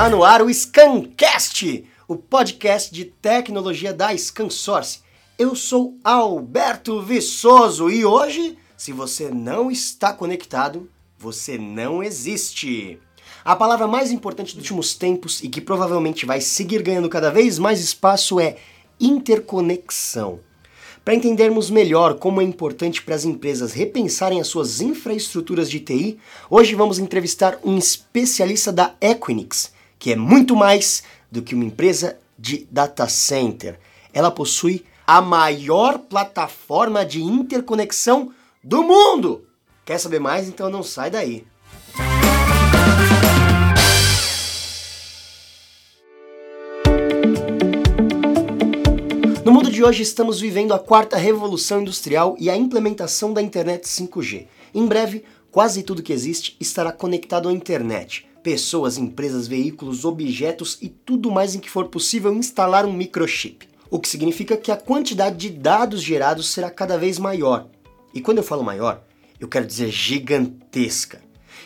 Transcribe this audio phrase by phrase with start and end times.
[0.00, 5.00] Tá no ar o Scancast, o podcast de tecnologia da Scansource.
[5.38, 12.98] Eu sou Alberto Viçoso e hoje, se você não está conectado, você não existe.
[13.44, 17.58] A palavra mais importante dos últimos tempos e que provavelmente vai seguir ganhando cada vez
[17.58, 18.56] mais espaço é
[18.98, 20.40] interconexão.
[21.04, 26.18] Para entendermos melhor como é importante para as empresas repensarem as suas infraestruturas de TI,
[26.48, 32.18] hoje vamos entrevistar um especialista da Equinix, que é muito mais do que uma empresa
[32.36, 33.78] de data center.
[34.14, 38.32] Ela possui a maior plataforma de interconexão
[38.64, 39.46] do mundo.
[39.84, 40.48] Quer saber mais?
[40.48, 41.44] Então não sai daí.
[49.44, 53.84] No mundo de hoje estamos vivendo a quarta revolução industrial e a implementação da internet
[53.84, 54.46] 5G.
[54.72, 58.29] Em breve, quase tudo que existe estará conectado à internet.
[58.42, 63.68] Pessoas, empresas, veículos, objetos e tudo mais em que for possível instalar um microchip.
[63.90, 67.68] O que significa que a quantidade de dados gerados será cada vez maior.
[68.14, 69.02] E quando eu falo maior,
[69.38, 71.20] eu quero dizer gigantesca.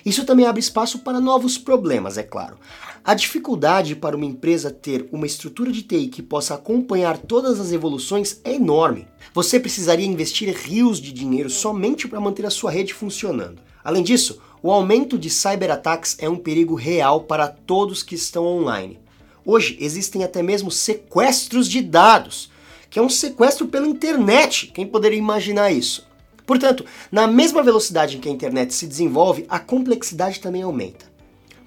[0.05, 2.57] Isso também abre espaço para novos problemas, é claro.
[3.05, 7.73] A dificuldade para uma empresa ter uma estrutura de TI que possa acompanhar todas as
[7.73, 9.07] evoluções é enorme.
[9.33, 13.61] Você precisaria investir rios de dinheiro somente para manter a sua rede funcionando.
[13.83, 18.99] Além disso, o aumento de cyberataques é um perigo real para todos que estão online.
[19.45, 22.51] Hoje existem até mesmo sequestros de dados,
[22.89, 24.69] que é um sequestro pela internet.
[24.69, 26.09] Quem poderia imaginar isso?
[26.47, 31.13] Portanto, na mesma velocidade em que a internet se desenvolve, a complexidade também aumenta.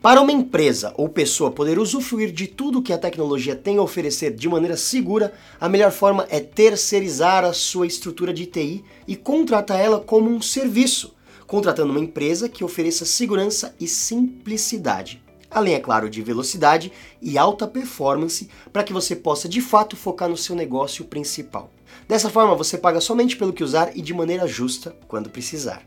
[0.02, 4.34] Para uma empresa ou pessoa poder usufruir de tudo que a tecnologia tem a oferecer
[4.34, 9.80] de maneira segura, a melhor forma é terceirizar a sua estrutura de TI e contratar
[9.80, 11.16] ela como um serviço,
[11.48, 15.24] contratando uma empresa que ofereça segurança e simplicidade.
[15.50, 20.28] Além, é claro, de velocidade e alta performance para que você possa de fato focar
[20.28, 21.72] no seu negócio principal.
[22.08, 25.82] Dessa forma, você paga somente pelo que usar e de maneira justa quando precisar.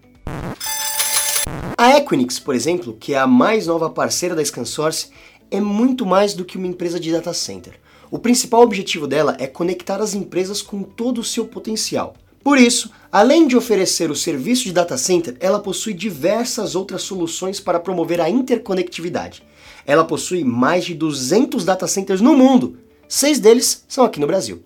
[1.76, 5.08] A Equinix, por exemplo, que é a mais nova parceira da ScanSource,
[5.50, 7.78] é muito mais do que uma empresa de data center.
[8.10, 12.14] O principal objetivo dela é conectar as empresas com todo o seu potencial.
[12.42, 17.60] Por isso, além de oferecer o serviço de data center, ela possui diversas outras soluções
[17.60, 19.42] para promover a interconectividade.
[19.86, 22.78] Ela possui mais de 200 data centers no mundo,
[23.08, 24.62] seis deles são aqui no Brasil.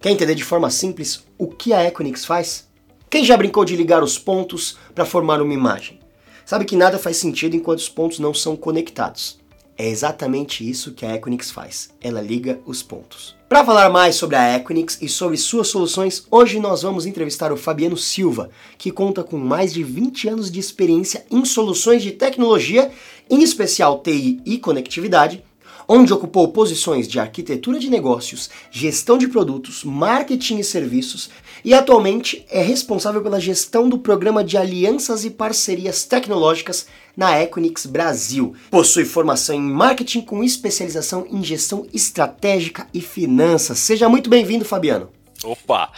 [0.00, 2.66] Quer entender de forma simples o que a Equinix faz?
[3.10, 5.98] Quem já brincou de ligar os pontos para formar uma imagem?
[6.44, 9.38] Sabe que nada faz sentido enquanto os pontos não são conectados.
[9.78, 11.90] É exatamente isso que a Equinix faz.
[12.00, 13.36] Ela liga os pontos.
[13.48, 17.56] Para falar mais sobre a Equinix e sobre suas soluções, hoje nós vamos entrevistar o
[17.56, 22.90] Fabiano Silva, que conta com mais de 20 anos de experiência em soluções de tecnologia,
[23.28, 25.44] em especial TI e conectividade,
[25.88, 31.30] onde ocupou posições de arquitetura de negócios, gestão de produtos, marketing e serviços
[31.64, 36.86] e atualmente é responsável pela gestão do programa de alianças e parcerias tecnológicas
[37.16, 38.54] na Equinix Brasil.
[38.70, 43.78] Possui formação em marketing com especialização em gestão estratégica e finanças.
[43.78, 45.10] Seja muito bem-vindo, Fabiano.
[45.42, 45.90] Opa!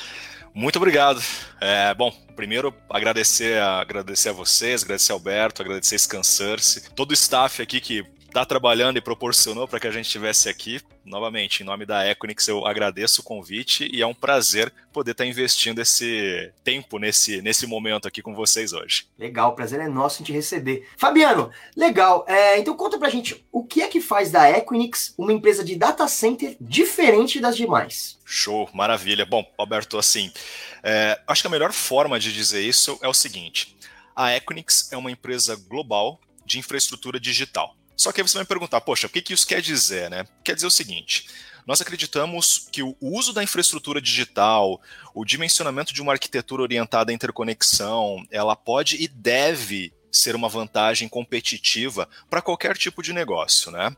[0.55, 1.23] Muito obrigado.
[1.61, 7.11] É, bom, primeiro agradecer a, agradecer a vocês, agradecer ao Alberto, agradecer a Scansurce, todo
[7.11, 10.81] o staff aqui que está trabalhando e proporcionou para que a gente estivesse aqui.
[11.05, 15.25] Novamente, em nome da Equinix, eu agradeço o convite e é um prazer poder estar
[15.25, 19.09] tá investindo esse tempo nesse, nesse momento aqui com vocês hoje.
[19.19, 20.87] Legal, o prazer é nosso em te receber.
[20.97, 22.25] Fabiano, legal.
[22.29, 25.75] É, então conta pra gente o que é que faz da Equinix uma empresa de
[25.75, 28.19] data center diferente das demais.
[28.25, 29.25] Show, maravilha.
[29.25, 30.31] Bom, Alberto, assim,
[30.83, 33.75] é, acho que a melhor forma de dizer isso é o seguinte:
[34.15, 37.78] a Equinix é uma empresa global de infraestrutura digital.
[37.99, 40.25] Só que aí você vai me perguntar, poxa, o que, que isso quer dizer, né?
[40.45, 41.29] Quer dizer o seguinte:
[41.67, 44.81] nós acreditamos que o uso da infraestrutura digital,
[45.13, 51.09] o dimensionamento de uma arquitetura orientada à interconexão, ela pode e deve ser uma vantagem
[51.09, 53.95] competitiva para qualquer tipo de negócio, né?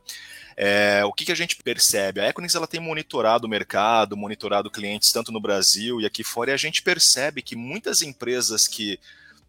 [0.57, 2.21] É, o que, que, a gente percebe?
[2.21, 6.51] A Equinix ela tem monitorado o mercado, monitorado clientes tanto no Brasil e aqui fora,
[6.51, 8.99] e a gente percebe que muitas empresas que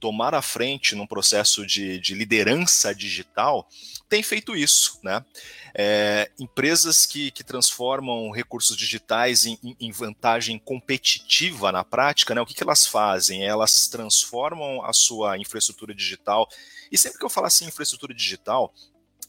[0.01, 3.68] tomar a frente num processo de, de liderança digital
[4.09, 5.24] tem feito isso, né?
[5.74, 12.42] É, empresas que, que, transformam recursos digitais em, em, vantagem competitiva na prática, né?
[12.42, 13.45] O que, que elas fazem?
[13.45, 16.50] Elas transformam a sua infraestrutura digital.
[16.92, 18.74] E sempre que eu falo assim, infraestrutura digital,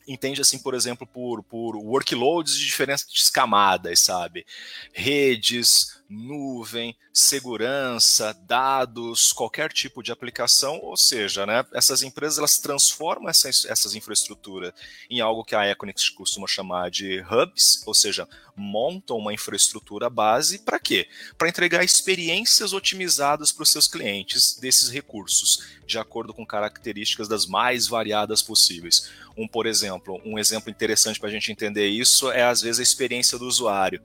[0.05, 4.45] entende assim, por exemplo, por, por workloads de diferentes camadas, sabe?
[4.93, 13.31] Redes, nuvem, segurança, dados, qualquer tipo de aplicação, ou seja, né, essas empresas elas transformam
[13.31, 14.73] essa, essas infraestruturas
[15.09, 20.59] em algo que a Equinix costuma chamar de hubs, ou seja, montam uma infraestrutura base
[20.59, 21.09] para quê?
[21.39, 27.47] Para entregar experiências otimizadas para os seus clientes desses recursos, de acordo com características das
[27.47, 29.11] mais variadas possíveis.
[29.37, 32.83] Um, por exemplo, um exemplo interessante para a gente entender isso é às vezes a
[32.83, 34.03] experiência do usuário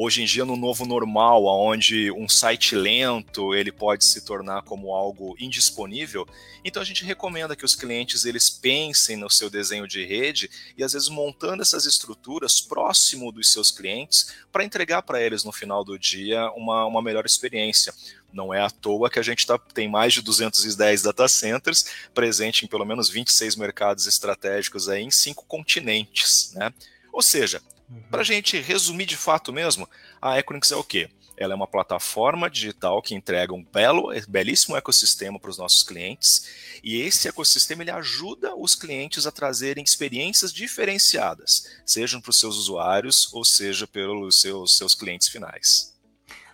[0.00, 4.94] hoje em dia no novo normal, onde um site lento ele pode se tornar como
[4.94, 6.24] algo indisponível,
[6.64, 10.84] então a gente recomenda que os clientes eles pensem no seu desenho de rede e
[10.84, 15.82] às vezes montando essas estruturas próximo dos seus clientes para entregar para eles no final
[15.82, 17.92] do dia uma, uma melhor experiência.
[18.32, 22.64] Não é à toa que a gente tá, tem mais de 210 data centers presente
[22.64, 26.72] em pelo menos 26 mercados estratégicos aí em cinco continentes, né?
[27.12, 28.02] Ou seja, Uhum.
[28.10, 29.88] Para a gente resumir de fato mesmo,
[30.20, 31.08] a Equinix é o quê?
[31.36, 36.80] Ela é uma plataforma digital que entrega um belo, belíssimo ecossistema para os nossos clientes,
[36.82, 42.56] e esse ecossistema ele ajuda os clientes a trazerem experiências diferenciadas, sejam para os seus
[42.56, 45.96] usuários ou seja pelos seus, seus clientes finais.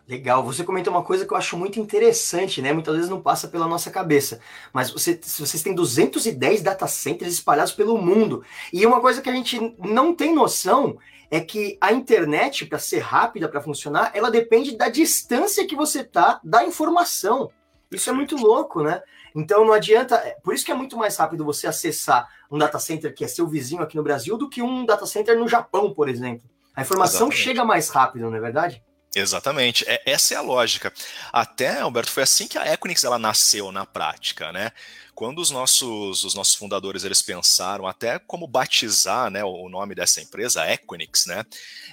[0.07, 2.75] Legal, você comentou uma coisa que eu acho muito interessante, né?
[2.75, 4.39] Muitas vezes não passa pela nossa cabeça.
[4.71, 8.45] Mas você, vocês têm 210 data centers espalhados pelo mundo.
[8.71, 10.99] E uma coisa que a gente não tem noção
[11.31, 16.05] é que a internet, para ser rápida, para funcionar, ela depende da distância que você
[16.05, 17.51] tá da informação.
[17.91, 19.03] Isso é muito louco, né?
[19.35, 20.17] Então não adianta.
[20.17, 23.29] É, por isso que é muito mais rápido você acessar um data center que é
[23.29, 26.49] seu vizinho aqui no Brasil do que um data center no Japão, por exemplo.
[26.75, 27.43] A informação Exatamente.
[27.43, 28.83] chega mais rápido, não é verdade?
[29.15, 30.93] Exatamente, é, essa é a lógica.
[31.33, 34.73] Até, Alberto, foi assim que a Equinix ela nasceu na prática, né?
[35.15, 40.21] Quando os nossos, os nossos fundadores eles pensaram até como batizar né, o nome dessa
[40.21, 41.45] empresa, Equinix, né?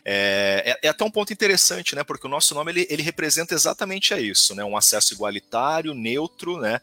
[0.04, 2.04] É, é, é, até um ponto interessante, né?
[2.04, 4.64] Porque o nosso nome ele, ele representa exatamente isso, né?
[4.64, 6.82] Um acesso igualitário, neutro, né?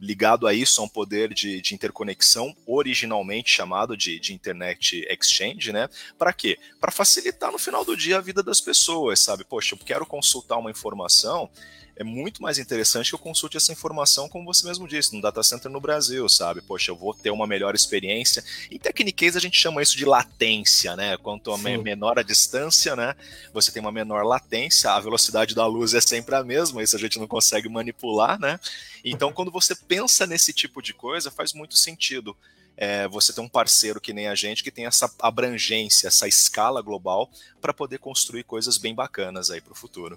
[0.00, 5.72] Ligado a isso, a um poder de, de interconexão, originalmente chamado de, de Internet Exchange,
[5.72, 5.88] né?
[6.16, 6.58] Para quê?
[6.80, 9.44] Para facilitar no final do dia a vida das pessoas, sabe?
[9.44, 11.50] Poxa, eu quero consultar uma informação,
[11.98, 15.42] é muito mais interessante que eu consulte essa informação, como você mesmo disse, no data
[15.42, 16.60] center no Brasil, sabe?
[16.60, 18.44] Poxa, eu vou ter uma melhor experiência.
[18.70, 21.16] Em Techniquez a gente chama isso de latência, né?
[21.16, 23.16] Quanto a menor a distância, né?
[23.52, 27.00] Você tem uma menor latência, a velocidade da luz é sempre a mesma, isso a
[27.00, 28.60] gente não consegue manipular, né?
[29.04, 32.36] Então, quando você pensa nesse tipo de coisa, faz muito sentido.
[32.76, 36.80] É, você ter um parceiro que nem a gente que tem essa abrangência, essa escala
[36.80, 37.28] global
[37.60, 40.16] para poder construir coisas bem bacanas aí para o futuro.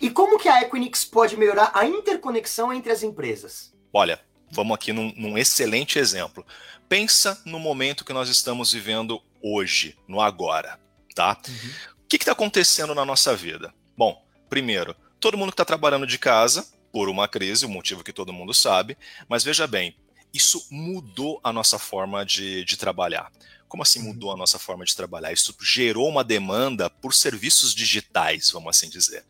[0.00, 3.72] E como que a Equinix pode melhorar a interconexão entre as empresas?
[3.92, 4.20] Olha,
[4.50, 6.44] vamos aqui num, num excelente exemplo.
[6.88, 10.78] Pensa no momento que nós estamos vivendo hoje, no agora,
[11.14, 11.38] tá?
[11.48, 11.70] Uhum.
[12.04, 13.72] O que está acontecendo na nossa vida?
[13.96, 18.04] Bom, primeiro, todo mundo que está trabalhando de casa, por uma crise, o um motivo
[18.04, 18.96] que todo mundo sabe,
[19.28, 19.96] mas veja bem,
[20.32, 23.32] isso mudou a nossa forma de, de trabalhar.
[23.66, 24.06] Como assim uhum.
[24.06, 25.32] mudou a nossa forma de trabalhar?
[25.32, 29.24] Isso gerou uma demanda por serviços digitais, vamos assim dizer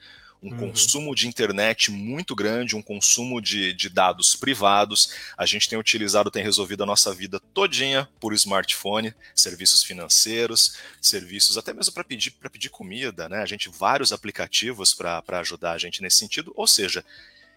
[0.44, 0.58] um uhum.
[0.58, 5.14] consumo de internet muito grande, um consumo de, de dados privados.
[5.38, 11.56] A gente tem utilizado, tem resolvido a nossa vida todinha por smartphone, serviços financeiros, serviços
[11.56, 13.38] até mesmo para pedir, pedir comida, né?
[13.38, 16.52] A gente vários aplicativos para ajudar a gente nesse sentido.
[16.54, 17.02] Ou seja,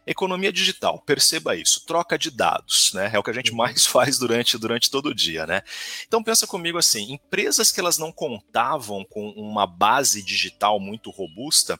[0.07, 3.12] Economia digital, perceba isso, troca de dados, né?
[3.13, 3.57] É o que a gente uhum.
[3.57, 5.62] mais faz durante, durante todo o dia, né?
[6.08, 11.77] Então pensa comigo assim, empresas que elas não contavam com uma base digital muito robusta,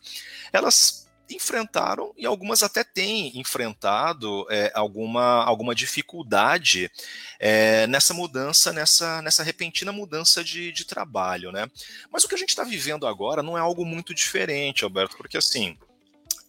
[0.52, 6.92] elas enfrentaram e algumas até têm enfrentado é, alguma, alguma dificuldade
[7.40, 11.70] é, nessa mudança, nessa, nessa repentina mudança de, de trabalho, né?
[12.12, 15.38] Mas o que a gente está vivendo agora não é algo muito diferente, Alberto, porque
[15.38, 15.78] assim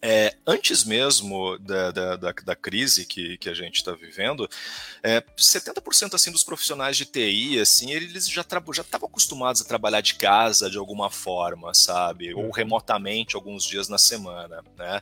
[0.01, 4.49] é, antes mesmo da, da, da, da, crise que, que a gente está vivendo,
[5.03, 10.15] é, 70% assim, dos profissionais de TI, assim, eles já estavam acostumados a trabalhar de
[10.15, 12.33] casa de alguma forma, sabe?
[12.33, 12.51] Ou uhum.
[12.51, 15.01] remotamente alguns dias na semana, né?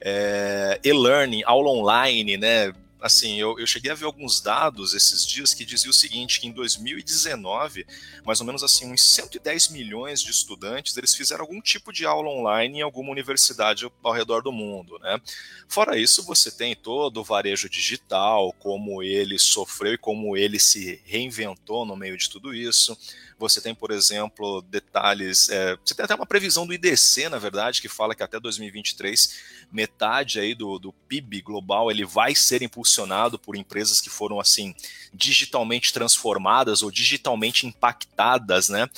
[0.00, 2.72] É, e-learning, aula online, né?
[3.06, 6.46] Assim, eu, eu cheguei a ver alguns dados esses dias que diziam o seguinte, que
[6.46, 7.86] em 2019,
[8.24, 12.28] mais ou menos assim, uns 110 milhões de estudantes, eles fizeram algum tipo de aula
[12.28, 15.20] online em alguma universidade ao redor do mundo, né?
[15.68, 21.00] Fora isso, você tem todo o varejo digital, como ele sofreu e como ele se
[21.04, 22.96] reinventou no meio de tudo isso.
[23.38, 25.50] Você tem, por exemplo, detalhes.
[25.50, 29.55] É, você tem até uma previsão do IDC, na verdade, que fala que até 2023
[29.70, 34.74] metade aí do, do PIB global ele vai ser impulsionado por empresas que foram assim
[35.12, 38.88] digitalmente transformadas ou digitalmente impactadas, né?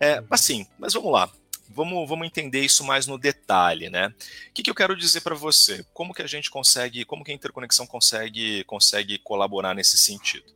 [0.00, 1.30] É, assim, mas vamos lá
[1.74, 4.08] vamos, vamos entender isso mais no detalhe, né?
[4.48, 5.84] O que, que eu quero dizer para você?
[5.92, 10.54] Como que a gente consegue, como que a interconexão consegue, consegue colaborar nesse sentido?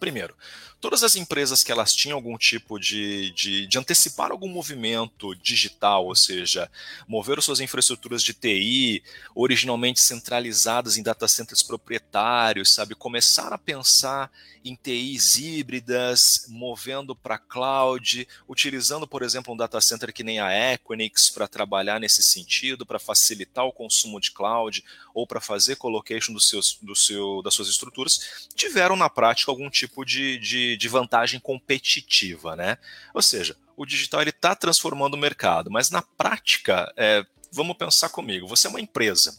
[0.00, 0.36] Primeiro,
[0.80, 6.06] todas as empresas que elas tinham algum tipo de, de, de, antecipar algum movimento digital,
[6.06, 6.70] ou seja,
[7.06, 9.02] mover suas infraestruturas de TI,
[9.34, 14.30] originalmente centralizadas em data centers proprietários, sabe, começar a pensar
[14.64, 20.74] em TIs híbridas, movendo para cloud, utilizando, por exemplo, um data center que nem a
[20.74, 26.32] Equinix para trabalhar nesse sentido, para facilitar o consumo de cloud ou para fazer colocation
[26.32, 30.88] dos seus, do seu, das suas estruturas, tiveram na prática algum tipo de, de, de
[30.88, 32.78] vantagem competitiva, né?
[33.14, 38.08] Ou seja, o digital ele está transformando o mercado, mas na prática, é, vamos pensar
[38.08, 39.38] comigo, você é uma empresa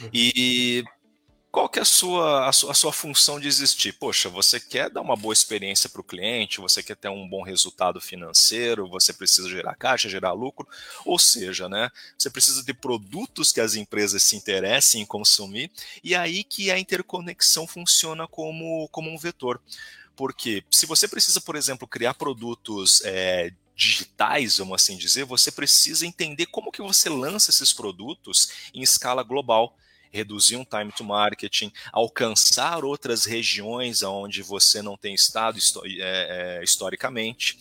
[0.00, 0.10] uhum.
[0.12, 0.84] e
[1.50, 3.92] qual que é a sua, a sua, a sua função de existir?
[3.92, 7.42] Poxa, você quer dar uma boa experiência para o cliente, você quer ter um bom
[7.42, 10.68] resultado financeiro, você precisa gerar caixa, gerar lucro,
[11.04, 15.72] ou seja, né, você precisa de produtos que as empresas se interessem em consumir,
[16.04, 19.60] e aí que a interconexão funciona como, como um vetor.
[20.20, 26.06] Porque se você precisa, por exemplo, criar produtos é, digitais, vamos assim dizer, você precisa
[26.06, 29.74] entender como que você lança esses produtos em escala global
[30.12, 36.62] reduzir um time to marketing, alcançar outras regiões onde você não tem estado é, é,
[36.62, 37.56] historicamente.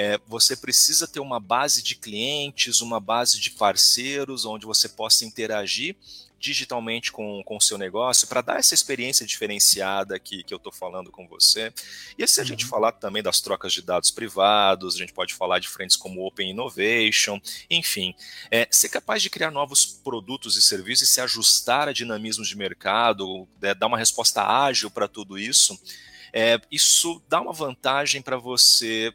[0.00, 5.24] É, você precisa ter uma base de clientes, uma base de parceiros onde você possa
[5.24, 5.96] interagir
[6.38, 11.10] digitalmente com o seu negócio para dar essa experiência diferenciada que, que eu estou falando
[11.10, 11.72] com você.
[12.16, 12.70] E se a gente uhum.
[12.70, 16.50] falar também das trocas de dados privados, a gente pode falar de frentes como Open
[16.50, 18.14] Innovation, enfim,
[18.50, 22.56] é, ser capaz de criar novos produtos e serviços e se ajustar a dinamismos de
[22.56, 25.78] mercado, é, dar uma resposta ágil para tudo isso,
[26.32, 29.12] é, isso dá uma vantagem para você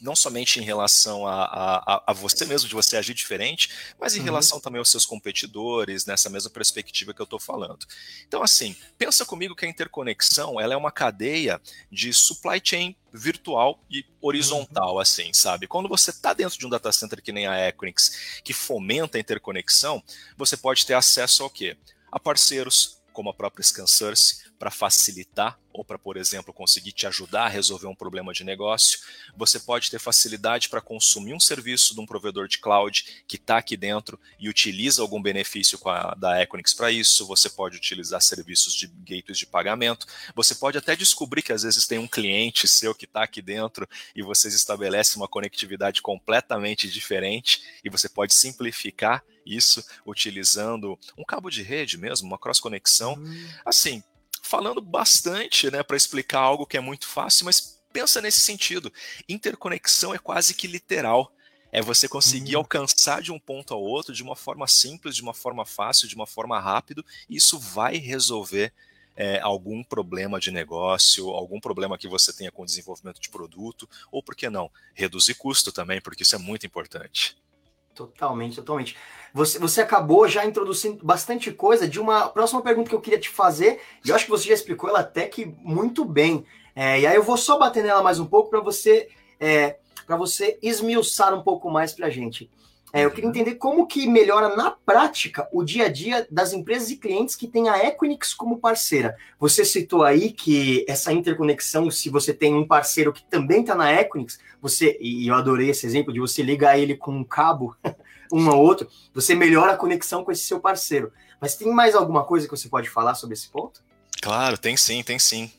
[0.00, 4.18] não somente em relação a, a, a, você mesmo, de você agir diferente, mas em
[4.18, 4.24] uhum.
[4.24, 7.86] relação também aos seus competidores, nessa mesma perspectiva que eu estou falando.
[8.26, 11.60] Então, assim, pensa comigo que a interconexão ela é uma cadeia
[11.90, 15.00] de supply chain virtual e horizontal, uhum.
[15.00, 15.66] assim, sabe?
[15.66, 19.20] Quando você está dentro de um data center que nem a Equinix, que fomenta a
[19.20, 20.02] interconexão,
[20.36, 21.76] você pode ter acesso ao quê?
[22.10, 27.46] A parceiros, como a própria ScanSource, para facilitar ou para, por exemplo, conseguir te ajudar
[27.46, 29.00] a resolver um problema de negócio.
[29.36, 33.58] Você pode ter facilidade para consumir um serviço de um provedor de cloud que está
[33.58, 37.26] aqui dentro e utiliza algum benefício a, da Equinix para isso.
[37.26, 40.06] Você pode utilizar serviços de gateways de pagamento.
[40.34, 43.88] Você pode até descobrir que às vezes tem um cliente seu que está aqui dentro
[44.14, 51.50] e vocês estabelecem uma conectividade completamente diferente e você pode simplificar isso utilizando um cabo
[51.50, 53.14] de rede mesmo, uma cross conexão.
[53.14, 53.48] Hum.
[53.64, 54.02] Assim,
[54.42, 58.92] falando bastante né, para explicar algo que é muito fácil, mas pensa nesse sentido.
[59.28, 61.32] Interconexão é quase que literal.
[61.72, 62.60] É você conseguir uhum.
[62.60, 66.14] alcançar de um ponto ao outro de uma forma simples, de uma forma fácil, de
[66.14, 68.72] uma forma rápida, e isso vai resolver
[69.16, 73.88] é, algum problema de negócio, algum problema que você tenha com o desenvolvimento de produto,
[74.10, 77.36] ou por que não, reduzir custo também, porque isso é muito importante.
[77.94, 78.96] Totalmente, totalmente.
[79.32, 83.28] Você, você acabou já introduzindo bastante coisa de uma próxima pergunta que eu queria te
[83.28, 86.44] fazer, e eu acho que você já explicou ela até que muito bem.
[86.74, 89.08] É, e aí eu vou só bater nela mais um pouco para você
[89.38, 92.50] é, para você esmiuçar um pouco mais para a gente.
[92.94, 96.90] É, eu queria entender como que melhora na prática o dia a dia das empresas
[96.90, 99.16] e clientes que têm a Equinix como parceira.
[99.40, 103.92] Você citou aí que essa interconexão, se você tem um parceiro que também está na
[103.92, 107.76] Equinix, você, e eu adorei esse exemplo de você ligar ele com um cabo,
[108.32, 111.12] um ao outro, você melhora a conexão com esse seu parceiro.
[111.40, 113.82] Mas tem mais alguma coisa que você pode falar sobre esse ponto?
[114.22, 115.50] Claro, tem sim, tem sim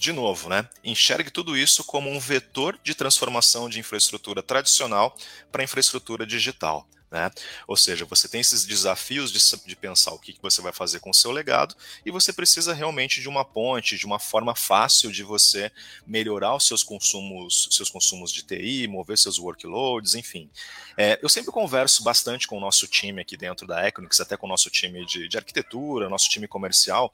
[0.00, 5.14] de novo, né, enxergue tudo isso como um vetor de transformação de infraestrutura tradicional
[5.52, 6.88] para infraestrutura digital.
[7.10, 7.30] Né?
[7.66, 11.00] Ou seja, você tem esses desafios de, de, pensar o que, que você vai fazer
[11.00, 11.74] com o seu legado
[12.06, 15.70] e você precisa realmente de uma ponte, de uma forma fácil de você
[16.06, 20.48] melhorar os seus consumos, seus consumos de TI, mover seus workloads, enfim.
[20.96, 24.46] É, eu sempre converso bastante com o nosso time aqui dentro da Equinix, até com
[24.46, 27.12] o nosso time de, de arquitetura, nosso time comercial,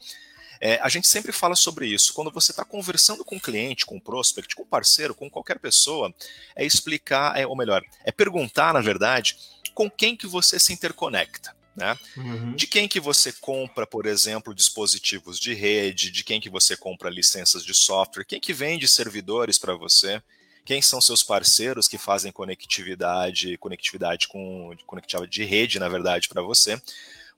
[0.60, 2.12] é, a gente sempre fala sobre isso.
[2.12, 5.58] Quando você está conversando com o cliente, com o prospect, com o parceiro, com qualquer
[5.58, 6.14] pessoa,
[6.54, 9.36] é explicar, é, ou melhor, é perguntar, na verdade,
[9.75, 11.54] com quem que você se interconecta.
[11.76, 11.94] Né?
[12.16, 12.54] Uhum.
[12.54, 17.10] De quem que você compra, por exemplo, dispositivos de rede, de quem que você compra
[17.10, 20.22] licenças de software, quem que vende servidores para você,
[20.64, 26.40] quem são seus parceiros que fazem conectividade, conectividade com conectividade de rede, na verdade, para
[26.40, 26.80] você.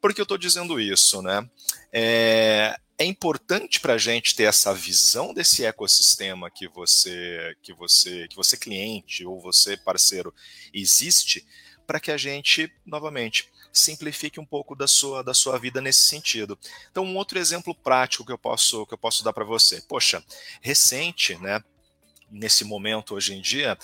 [0.01, 1.49] Por que eu estou dizendo isso, né?
[1.93, 8.29] É, é importante para a gente ter essa visão desse ecossistema que você, que você,
[8.29, 10.35] que você cliente ou você parceiro
[10.73, 11.47] existe,
[11.87, 16.59] para que a gente novamente simplifique um pouco da sua, da sua vida nesse sentido.
[16.91, 19.81] Então, um outro exemplo prático que eu posso, que eu posso dar para você.
[19.83, 20.23] Poxa,
[20.61, 21.63] recente, né?
[22.31, 23.79] Nesse momento, hoje em dia,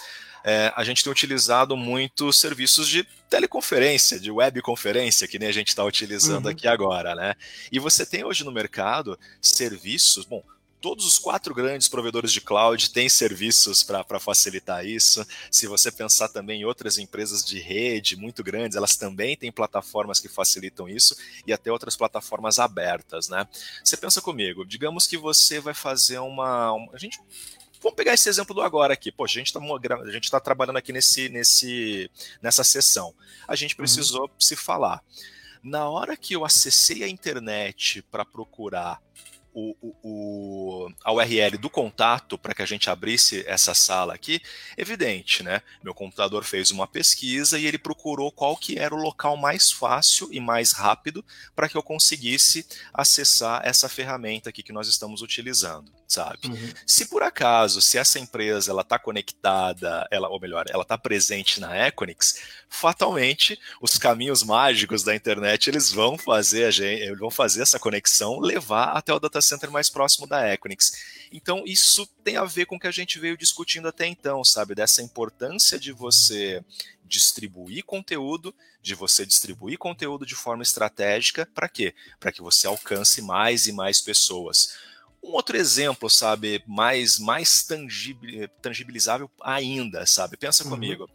[0.45, 5.69] é, a gente tem utilizado muito serviços de teleconferência, de webconferência, que nem a gente
[5.69, 6.53] está utilizando uhum.
[6.53, 7.35] aqui agora, né?
[7.73, 10.43] E você tem hoje no mercado serviços, bom,
[10.85, 15.27] todos os quatro grandes provedores de cloud têm serviços para facilitar isso.
[15.51, 20.21] Se você pensar também em outras empresas de rede muito grandes, elas também têm plataformas
[20.21, 23.49] que facilitam isso e até outras plataformas abertas, né?
[23.83, 27.19] Você pensa comigo, digamos que você vai fazer uma, uma a gente
[27.85, 29.13] Vamos pegar esse exemplo do agora aqui.
[29.13, 29.45] Poxa, a
[30.11, 32.11] gente está tá trabalhando aqui nesse, nesse,
[32.41, 33.15] nessa sessão.
[33.47, 33.77] A gente uhum.
[33.77, 34.41] precisou uhum.
[34.41, 35.05] se falar.
[35.63, 39.03] Na hora que eu acessei a internet para procurar
[39.55, 44.43] o, o, a URL do contato para que a gente abrisse essa sala aqui,
[44.77, 45.63] evidente, né?
[45.83, 50.29] Meu computador fez uma pesquisa e ele procurou qual que era o local mais fácil
[50.33, 51.25] e mais rápido
[51.55, 56.49] para que eu conseguisse acessar essa ferramenta aqui que nós estamos utilizando, sabe?
[56.49, 56.73] Uhum.
[56.87, 61.61] Se por acaso, se essa empresa ela está conectada, ela, ou melhor, ela está presente
[61.61, 67.63] na Equinix, fatalmente os caminhos mágicos da internet eles vão fazer a gente, vão fazer
[67.63, 70.93] essa conexão levar até o data center mais próximo da Equinix.
[71.33, 74.75] Então, isso tem a ver com o que a gente veio discutindo até então, sabe?
[74.75, 76.63] Dessa importância de você
[77.05, 81.95] distribuir conteúdo, de você distribuir conteúdo de forma estratégica, para quê?
[82.19, 84.75] Para que você alcance mais e mais pessoas.
[85.25, 87.67] Um outro exemplo, sabe, mais, mais
[88.61, 90.37] tangibilizável ainda, sabe?
[90.37, 90.71] Pensa uhum.
[90.71, 91.09] comigo.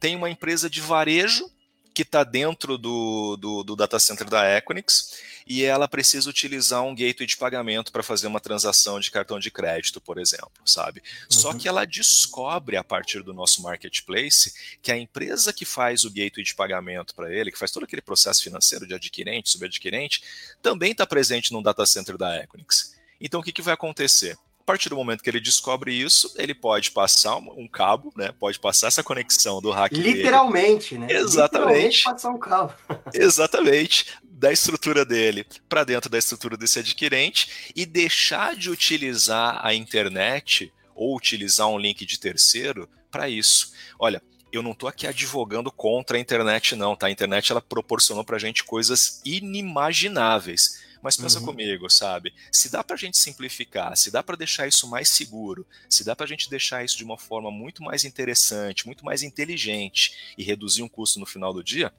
[0.00, 1.48] Tem uma empresa de varejo
[1.94, 6.94] que está dentro do, do, do, data center da Equinix e ela precisa utilizar um
[6.94, 11.00] gateway de pagamento para fazer uma transação de cartão de crédito, por exemplo, sabe?
[11.00, 11.26] Uhum.
[11.28, 16.10] Só que ela descobre a partir do nosso marketplace que a empresa que faz o
[16.10, 20.22] gateway de pagamento para ele, que faz todo aquele processo financeiro de adquirente, subadquirente,
[20.62, 22.94] também está presente no data center da Equinix.
[23.22, 24.36] Então o que, que vai acontecer?
[24.60, 28.32] A partir do momento que ele descobre isso, ele pode passar um cabo, né?
[28.38, 31.12] Pode passar essa conexão do hack Literalmente, dele.
[31.12, 31.20] né?
[31.20, 31.64] Exatamente.
[31.64, 32.74] Literalmente passar um cabo.
[33.12, 34.06] Exatamente.
[34.22, 40.72] Da estrutura dele para dentro da estrutura desse adquirente e deixar de utilizar a internet
[40.94, 43.72] ou utilizar um link de terceiro para isso.
[43.98, 47.06] Olha, eu não estou aqui advogando contra a internet, não, tá?
[47.06, 51.46] A internet ela proporcionou para a gente coisas inimagináveis mas pensa uhum.
[51.46, 52.32] comigo, sabe?
[52.50, 56.14] Se dá para a gente simplificar, se dá para deixar isso mais seguro, se dá
[56.14, 60.44] para a gente deixar isso de uma forma muito mais interessante, muito mais inteligente e
[60.44, 61.92] reduzir um custo no final do dia,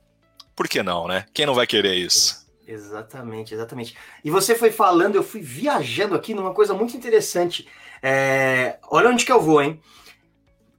[0.55, 1.25] por que não, né?
[1.33, 2.43] Quem não vai querer isso?
[2.65, 3.95] Exatamente, exatamente.
[4.23, 7.67] E você foi falando, eu fui viajando aqui numa coisa muito interessante.
[8.01, 8.77] É...
[8.83, 9.81] Olha onde que eu vou, hein?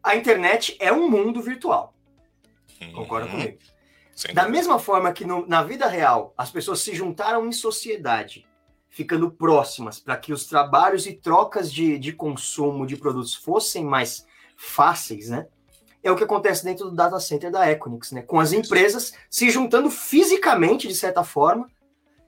[0.02, 1.94] A internet é um mundo virtual.
[2.92, 3.56] Concorda uhum.
[4.32, 8.46] Da mesma forma que no, na vida real as pessoas se juntaram em sociedade,
[8.88, 14.26] ficando próximas para que os trabalhos e trocas de, de consumo de produtos fossem mais
[14.56, 15.46] fáceis, né?
[16.02, 18.22] É o que acontece dentro do data center da Equinix, né?
[18.22, 21.68] Com as empresas se juntando fisicamente, de certa forma,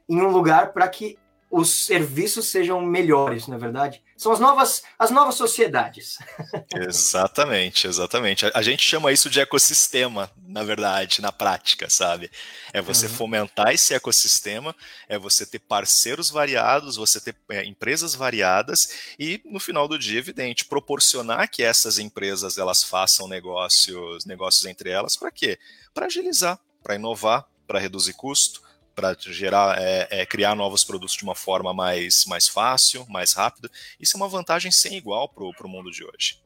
[0.09, 1.19] em um lugar para que
[1.51, 4.03] os serviços sejam melhores, não é verdade?
[4.17, 6.19] São as novas, as novas sociedades.
[6.75, 8.47] Exatamente, exatamente.
[8.47, 12.31] A, a, gente chama isso de ecossistema, na verdade, na prática, sabe?
[12.73, 13.13] É você uhum.
[13.13, 14.75] fomentar esse ecossistema,
[15.09, 20.19] é você ter parceiros variados, você ter é, empresas variadas e, no final do dia,
[20.19, 25.59] evidente, proporcionar que essas empresas elas façam negócios, negócios entre elas, para quê?
[25.93, 28.66] Para agilizar, para inovar, para reduzir custo,
[28.97, 33.71] para gerar, é, é, criar novos produtos de uma forma mais, mais fácil, mais rápida.
[34.01, 36.43] Isso é uma vantagem sem igual para o mundo de hoje.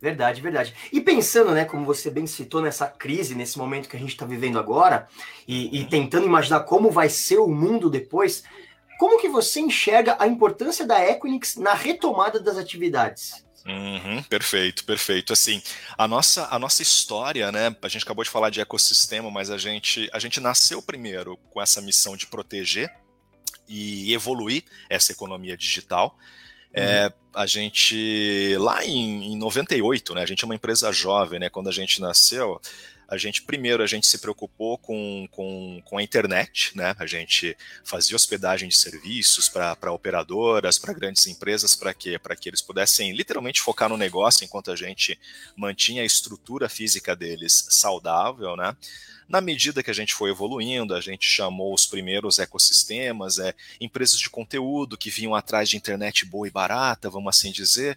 [0.00, 0.74] Verdade, verdade.
[0.90, 4.24] E pensando, né, como você bem citou, nessa crise, nesse momento que a gente está
[4.24, 5.06] vivendo agora,
[5.46, 8.42] e, e, tentando imaginar como vai ser o mundo depois,
[8.98, 13.44] como que você enxerga a importância da Equinix na retomada das atividades?
[13.66, 15.32] Uhum, perfeito, perfeito.
[15.32, 15.62] Assim,
[15.96, 17.74] a nossa, a nossa história, né?
[17.82, 21.60] A gente acabou de falar de ecossistema, mas a gente, a gente nasceu primeiro com
[21.60, 22.90] essa missão de proteger
[23.68, 26.18] e evoluir essa economia digital.
[26.72, 27.12] É, uhum.
[27.34, 30.22] a gente, lá em, em 98, né?
[30.22, 31.50] A gente é uma empresa jovem, né?
[31.50, 32.60] Quando a gente nasceu,
[33.10, 36.94] a gente primeiro a gente se preocupou com, com, com a internet, né?
[36.96, 42.20] A gente fazia hospedagem de serviços para operadoras, para grandes empresas, para quê?
[42.20, 45.18] Para que eles pudessem literalmente focar no negócio enquanto a gente
[45.56, 48.76] mantinha a estrutura física deles saudável, né?
[49.30, 54.18] Na medida que a gente foi evoluindo, a gente chamou os primeiros ecossistemas, é, empresas
[54.18, 57.96] de conteúdo que vinham atrás de internet boa e barata, vamos assim dizer.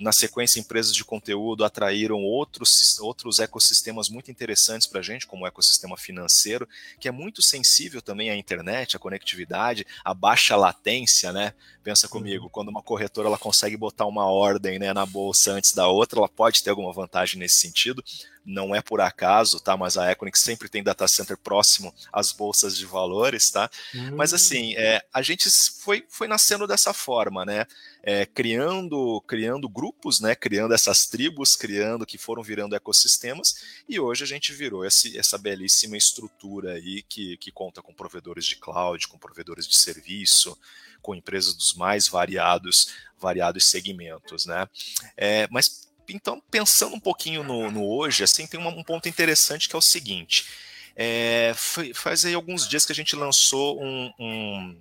[0.00, 5.44] Na sequência, empresas de conteúdo atraíram outros, outros ecossistemas muito interessantes para a gente, como
[5.44, 6.68] o ecossistema financeiro,
[6.98, 11.54] que é muito sensível também à internet, à conectividade, à baixa latência, né?
[11.84, 15.86] Pensa comigo, quando uma corretora ela consegue botar uma ordem né, na bolsa antes da
[15.86, 18.02] outra, ela pode ter alguma vantagem nesse sentido
[18.44, 19.76] não é por acaso, tá?
[19.76, 23.70] Mas a Equinix sempre tem data center próximo às bolsas de valores, tá?
[23.94, 24.16] Hum.
[24.16, 27.66] Mas assim, é, a gente foi, foi nascendo dessa forma, né?
[28.02, 30.34] É, criando, criando grupos, né?
[30.34, 35.38] Criando essas tribos, criando que foram virando ecossistemas, e hoje a gente virou esse, essa
[35.38, 40.58] belíssima estrutura aí que, que conta com provedores de cloud, com provedores de serviço,
[41.00, 44.68] com empresas dos mais variados, variados segmentos, né?
[45.16, 49.76] É, mas então, pensando um pouquinho no, no hoje, assim, tem um ponto interessante que
[49.76, 50.46] é o seguinte.
[50.94, 54.76] É, foi, faz aí alguns dias que a gente lançou um, um,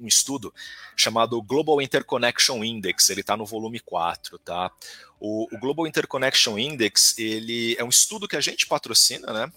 [0.00, 0.54] um estudo
[0.96, 4.70] chamado Global Interconnection Index, ele está no volume 4, tá?
[5.18, 9.52] O, o, Global Interconnection Index, ele é um estudo que a gente patrocina, né?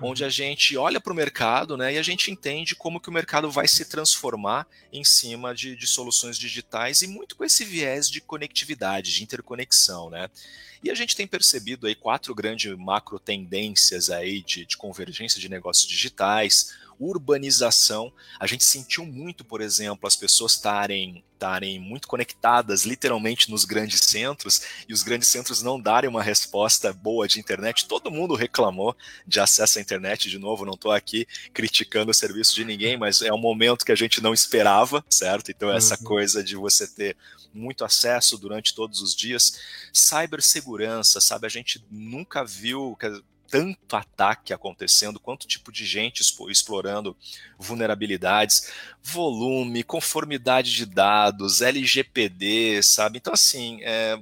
[0.00, 3.12] Onde a gente olha para o mercado né, e a gente entende como que o
[3.12, 8.08] mercado vai se transformar em cima de, de soluções digitais e muito com esse viés
[8.08, 10.10] de conectividade, de interconexão.
[10.10, 10.28] Né?
[10.82, 15.48] E a gente tem percebido aí quatro grandes macro tendências aí de, de convergência de
[15.48, 18.12] negócios digitais, urbanização.
[18.38, 24.00] A gente sentiu muito, por exemplo, as pessoas estarem estarem muito conectadas literalmente nos grandes
[24.00, 27.86] centros e os grandes centros não darem uma resposta boa de internet.
[27.86, 28.94] Todo mundo reclamou
[29.26, 33.22] de acesso à internet, de novo, não estou aqui criticando o serviço de ninguém, mas
[33.22, 35.50] é um momento que a gente não esperava, certo?
[35.50, 36.04] Então, essa uhum.
[36.04, 37.16] coisa de você ter
[37.54, 39.58] muito acesso durante todos os dias.
[39.92, 41.46] Cibersegurança, sabe?
[41.46, 42.96] A gente nunca viu
[43.50, 47.16] tanto ataque acontecendo, quanto tipo de gente explorando
[47.58, 48.70] vulnerabilidades,
[49.02, 53.18] volume, conformidade de dados, LGPD, sabe?
[53.18, 54.18] Então, assim, é,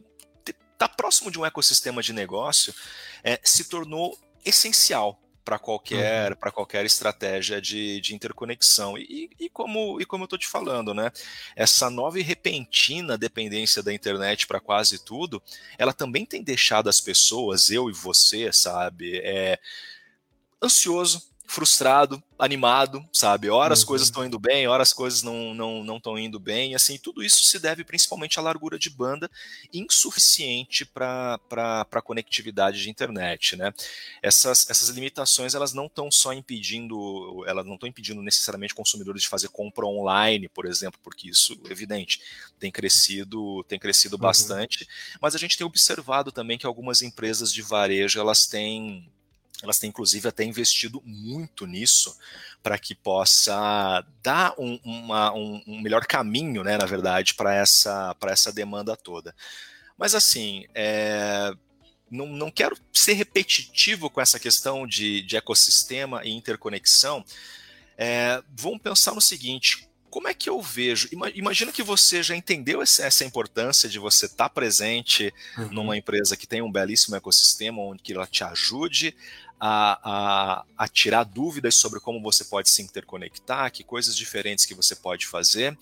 [0.79, 2.75] tá próximo de um ecossistema de negócio
[3.23, 6.51] é, se tornou essencial para qualquer, uhum.
[6.53, 8.99] qualquer estratégia de, de interconexão.
[8.99, 11.11] E, e, como, e como eu estou te falando, né?
[11.57, 15.43] Essa nova e repentina dependência da internet para quase tudo,
[15.79, 19.59] ela também tem deixado as pessoas, eu e você, sabe, é,
[20.63, 23.49] ansioso, frustrado, animado, sabe?
[23.49, 23.87] Ora as uhum.
[23.87, 27.23] coisas estão indo bem, ora as coisas não não não estão indo bem, assim, tudo
[27.23, 29.31] isso se deve principalmente à largura de banda
[29.73, 33.73] insuficiente para para conectividade de internet, né?
[34.23, 39.29] Essas essas limitações elas não estão só impedindo, elas não estão impedindo necessariamente consumidores de
[39.29, 42.21] fazer compra online, por exemplo, porque isso evidente
[42.59, 44.23] tem crescido tem crescido uhum.
[44.23, 44.87] bastante,
[45.19, 49.11] mas a gente tem observado também que algumas empresas de varejo elas têm
[49.63, 52.17] elas têm, inclusive, até investido muito nisso
[52.63, 58.17] para que possa dar um, uma, um, um, melhor caminho, né, na verdade, para essa,
[58.27, 59.35] essa demanda toda.
[59.97, 61.53] Mas, assim, é,
[62.11, 67.25] não, não quero ser repetitivo com essa questão de, de ecossistema e interconexão.
[67.97, 71.09] É, vamos pensar no seguinte: como é que eu vejo?
[71.35, 75.69] Imagina que você já entendeu essa importância de você estar tá presente uhum.
[75.71, 79.15] numa empresa que tem um belíssimo ecossistema, onde que ela te ajude
[79.61, 84.75] a, a, a, tirar dúvidas sobre como você pode se interconectar, que coisas diferentes que
[84.75, 85.77] você pode fazer.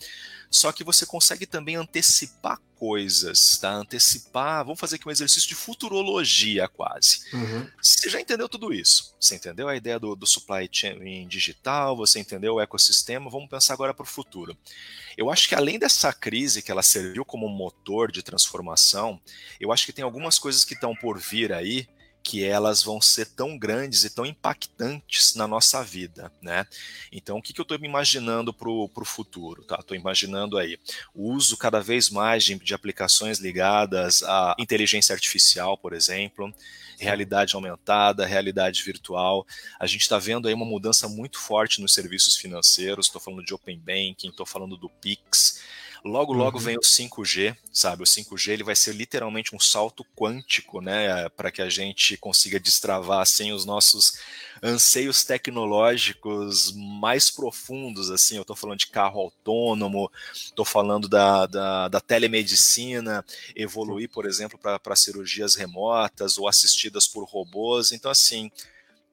[0.49, 3.73] Só que você consegue também antecipar coisas, tá?
[3.73, 7.19] Antecipar, vamos fazer aqui um exercício de futurologia quase.
[7.33, 7.69] Uhum.
[7.81, 9.15] Você já entendeu tudo isso?
[9.19, 11.97] Você entendeu a ideia do, do supply chain digital?
[11.97, 13.29] Você entendeu o ecossistema?
[13.29, 14.57] Vamos pensar agora para o futuro.
[15.17, 19.19] Eu acho que além dessa crise que ela serviu como motor de transformação,
[19.59, 21.87] eu acho que tem algumas coisas que estão por vir aí
[22.27, 26.67] que elas vão ser tão grandes e tão impactantes na nossa vida, né?
[27.09, 29.63] Então, o que, que eu estou imaginando para o futuro?
[29.63, 29.77] Tá?
[29.79, 30.77] Estou imaginando aí
[31.15, 36.53] o uso cada vez mais de, de aplicações ligadas à inteligência artificial, por exemplo,
[36.99, 39.47] realidade aumentada, realidade virtual.
[39.79, 43.05] A gente está vendo aí uma mudança muito forte nos serviços financeiros.
[43.05, 45.61] Estou falando de Open Banking, estou falando do Pix.
[46.07, 46.63] Logo, logo uhum.
[46.63, 48.03] vem o 5G, sabe?
[48.03, 51.27] O 5G ele vai ser literalmente um salto quântico, né?
[51.29, 54.17] Para que a gente consiga destravar assim os nossos
[54.63, 58.37] anseios tecnológicos mais profundos, assim.
[58.37, 63.23] Eu estou falando de carro autônomo, estou falando da, da, da, telemedicina,
[63.55, 67.91] evoluir, por exemplo, para cirurgias remotas ou assistidas por robôs.
[67.91, 68.49] Então, assim,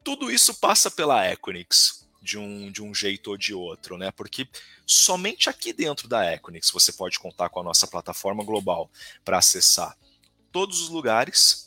[0.05, 4.11] tudo isso passa pela Equinix de um, de um jeito ou de outro, né?
[4.11, 4.49] Porque
[4.87, 8.91] somente aqui dentro da Equinix você pode contar com a nossa plataforma global
[9.25, 9.97] para acessar
[10.51, 11.65] todos os lugares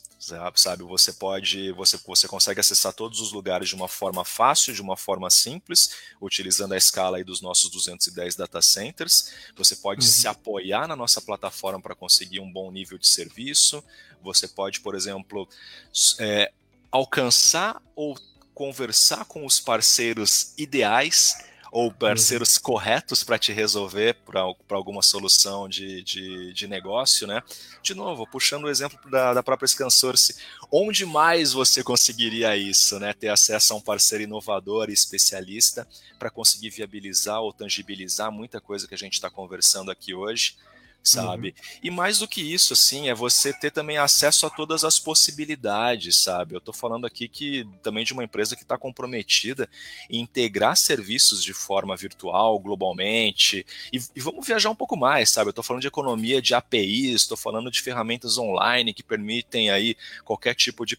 [0.56, 0.82] sabe?
[0.82, 4.96] Você pode, você, você consegue acessar todos os lugares de uma forma fácil, de uma
[4.96, 5.90] forma simples,
[6.20, 9.32] utilizando a escala aí dos nossos 210 data centers.
[9.56, 10.10] Você pode uhum.
[10.10, 13.82] se apoiar na nossa plataforma para conseguir um bom nível de serviço.
[14.22, 15.48] Você pode, por exemplo,
[16.18, 16.52] é,
[16.90, 18.18] alcançar ou
[18.58, 21.36] conversar com os parceiros ideais
[21.70, 22.62] ou parceiros uhum.
[22.62, 27.40] corretos para te resolver para alguma solução de, de, de, negócio, né?
[27.80, 30.34] De novo, puxando o exemplo da, da própria ScanSource,
[30.72, 33.12] onde mais você conseguiria isso, né?
[33.12, 35.86] Ter acesso a um parceiro inovador e especialista
[36.18, 40.56] para conseguir viabilizar ou tangibilizar muita coisa que a gente está conversando aqui hoje
[41.02, 41.48] sabe?
[41.48, 41.78] Uhum.
[41.82, 46.22] E mais do que isso, assim, é você ter também acesso a todas as possibilidades,
[46.22, 46.54] sabe?
[46.54, 49.68] Eu estou falando aqui que também de uma empresa que está comprometida
[50.10, 55.48] em integrar serviços de forma virtual, globalmente, e, e vamos viajar um pouco mais, sabe?
[55.48, 59.96] Eu estou falando de economia de APIs, estou falando de ferramentas online que permitem aí
[60.24, 60.98] qualquer tipo de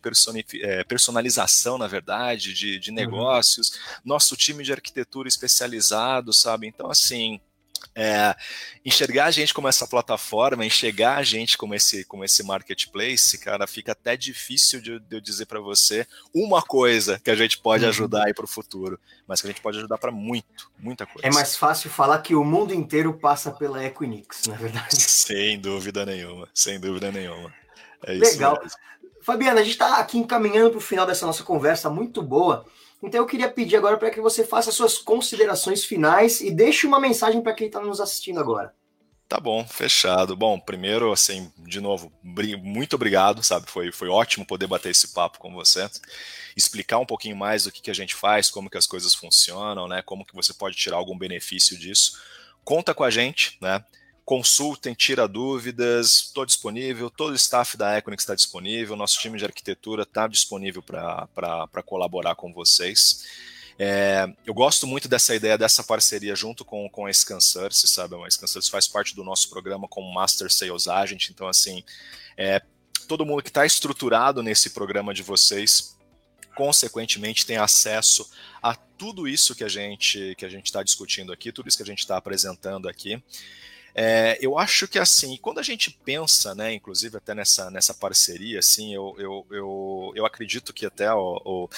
[0.61, 2.95] é, personalização, na verdade, de, de uhum.
[2.95, 4.01] negócios, uhum.
[4.05, 6.67] nosso time de arquitetura especializado, sabe?
[6.67, 7.39] Então, assim,
[7.95, 8.35] é,
[8.85, 13.67] enxergar a gente como essa plataforma, enxergar a gente como esse, como esse marketplace, cara,
[13.67, 17.83] fica até difícil de, de eu dizer para você uma coisa que a gente pode
[17.83, 17.89] uhum.
[17.89, 21.27] ajudar aí para o futuro, mas que a gente pode ajudar para muito, muita coisa.
[21.27, 24.95] É mais fácil falar que o mundo inteiro passa pela Equinix, na é verdade.
[25.01, 27.53] Sem dúvida nenhuma, sem dúvida nenhuma.
[28.03, 28.59] É Legal.
[29.21, 32.65] Fabiana, a gente está aqui encaminhando para o final dessa nossa conversa muito boa.
[33.01, 36.99] Então eu queria pedir agora para que você faça suas considerações finais e deixe uma
[36.99, 38.73] mensagem para quem está nos assistindo agora.
[39.29, 40.35] Tá bom, fechado.
[40.35, 42.11] Bom, primeiro, assim, de novo,
[42.63, 43.69] muito obrigado, sabe?
[43.69, 45.87] Foi, foi ótimo poder bater esse papo com você,
[46.57, 49.87] explicar um pouquinho mais do que, que a gente faz, como que as coisas funcionam,
[49.87, 50.01] né?
[50.01, 52.19] Como que você pode tirar algum benefício disso.
[52.63, 53.85] Conta com a gente, né?
[54.29, 59.43] Consultem, tira dúvidas, estou disponível, todo o staff da Equinix está disponível, nosso time de
[59.43, 63.25] arquitetura está disponível para colaborar com vocês.
[63.79, 68.23] É, eu gosto muito dessa ideia, dessa parceria junto com, com a ScanSource, sabe?
[68.23, 71.83] A ScanSource faz parte do nosso programa como Master Sales Agent, então, assim,
[72.37, 72.61] é,
[73.07, 75.97] todo mundo que está estruturado nesse programa de vocês,
[76.55, 78.29] consequentemente, tem acesso
[78.61, 81.83] a tudo isso que a gente que a gente está discutindo aqui, tudo isso que
[81.83, 83.19] a gente está apresentando aqui.
[83.93, 88.59] É, eu acho que assim, quando a gente pensa, né, inclusive até nessa, nessa parceria,
[88.59, 91.69] assim, eu, eu, eu, eu acredito que até o, o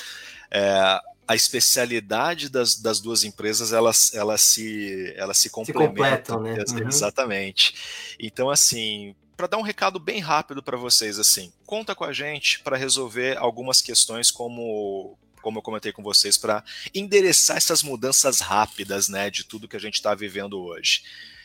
[0.51, 5.95] é, a especialidade das, das duas empresas elas, elas, se, elas se complementam.
[5.95, 6.87] Se completam, né?
[6.87, 7.71] Exatamente.
[7.71, 8.15] Uhum.
[8.19, 12.59] Então, assim, para dar um recado bem rápido para vocês, assim, conta com a gente
[12.59, 19.09] para resolver algumas questões como como eu comentei com vocês, para endereçar essas mudanças rápidas,
[19.09, 21.01] né, de tudo que a gente está vivendo hoje.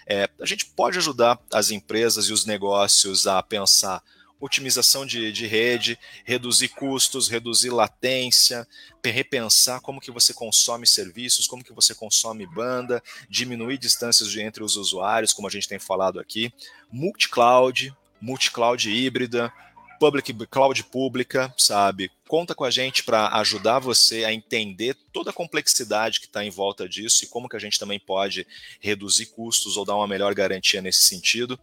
[0.07, 4.03] É, a gente pode ajudar as empresas e os negócios a pensar
[4.39, 8.67] otimização de, de, rede, reduzir custos, reduzir latência,
[9.05, 14.65] repensar como que você consome serviços, como que você consome banda, diminuir distâncias de entre
[14.65, 16.53] os usuários, como a gente tem falado aqui,
[16.91, 19.53] multi-cloud, multi-cloud híbrida,
[19.99, 22.11] public cloud pública, sabe?
[22.29, 26.51] Conta com a gente para ajudar você a entender toda a complexidade que está em
[26.51, 28.47] volta disso e como que a gente também pode
[28.81, 31.59] reduzir custos ou dar uma melhor garantia nesse sentido.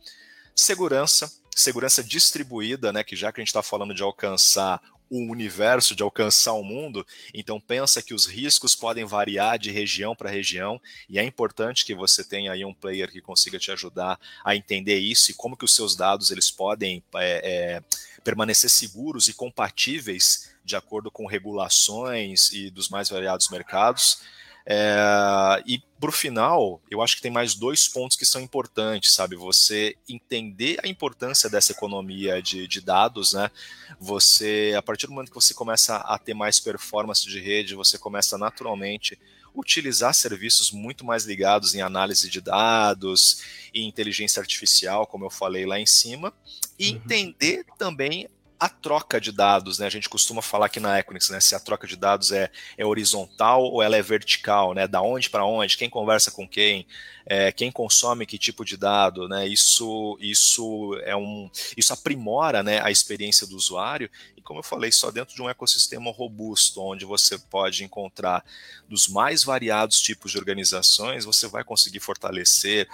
[0.55, 3.03] Segurança, segurança distribuída, né?
[3.03, 4.81] Que já que a gente está falando de alcançar
[5.13, 10.15] o universo, de alcançar o mundo, então pensa que os riscos podem variar de região
[10.15, 14.19] para região e é importante que você tenha aí um player que consiga te ajudar
[14.43, 17.83] a entender isso e como que os seus dados eles podem é, é,
[18.23, 24.21] permanecer seguros e compatíveis de acordo com regulações e dos mais variados mercados.
[24.65, 29.13] É, e para o final, eu acho que tem mais dois pontos que são importantes,
[29.13, 29.35] sabe?
[29.35, 33.51] Você entender a importância dessa economia de, de, dados, né?
[33.99, 37.97] Você, a partir do momento que você começa a ter mais performance de rede, você
[37.97, 39.19] começa naturalmente
[39.55, 43.41] utilizar serviços muito mais ligados em análise de dados
[43.73, 46.33] e inteligência artificial, como eu falei lá em cima,
[46.77, 46.95] e uhum.
[46.95, 48.27] entender também
[48.63, 49.85] a troca de dados, né?
[49.85, 51.41] A gente costuma falar aqui na Equinix, né?
[51.41, 54.87] Se a troca de dados é, é horizontal ou ela é vertical, né?
[54.87, 56.87] Da onde para onde, quem conversa com quem,
[57.25, 59.45] é, quem consome que tipo de dado, né?
[59.45, 62.79] Isso, isso é um, isso aprimora, né?
[62.81, 64.09] A experiência do usuário
[64.43, 68.43] como eu falei, só dentro de um ecossistema robusto, onde você pode encontrar
[68.87, 72.87] dos mais variados tipos de organizações, você vai conseguir fortalecer,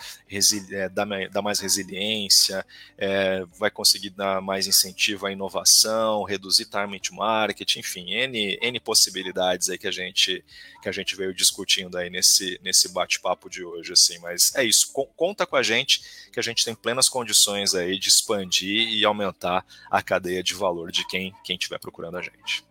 [0.72, 2.66] é, dar, dar mais resiliência,
[2.98, 8.80] é, vai conseguir dar mais incentivo à inovação reduzir time to market, enfim, N, N
[8.80, 10.44] possibilidades aí que a gente
[10.82, 14.94] que a gente veio discutindo aí nesse, nesse bate-papo de hoje, assim, mas é isso,
[14.94, 19.66] conta com a gente que a gente tem plenas condições aí de expandir e aumentar
[19.92, 22.64] a cadeia de valor de quem quem estiver procurando a gente.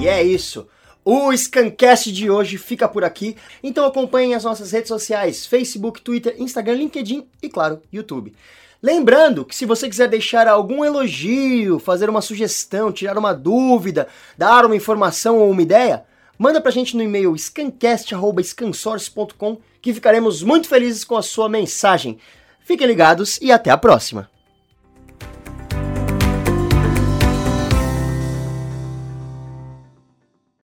[0.00, 0.68] E é isso.
[1.04, 6.36] O Scancast de hoje fica por aqui, então acompanhem as nossas redes sociais: Facebook, Twitter,
[6.38, 8.34] Instagram, LinkedIn e, claro, YouTube.
[8.80, 14.64] Lembrando que se você quiser deixar algum elogio, fazer uma sugestão, tirar uma dúvida, dar
[14.64, 16.04] uma informação ou uma ideia,
[16.38, 22.18] manda pra gente no e-mail scancast.scansource.com que ficaremos muito felizes com a sua mensagem.
[22.60, 24.37] Fiquem ligados e até a próxima!